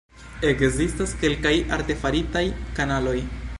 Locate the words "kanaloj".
2.81-3.17